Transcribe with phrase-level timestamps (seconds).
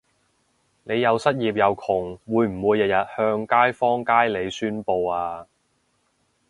[0.85, 5.45] 你又失業又窮會唔會日日向街坊街里宣佈吖？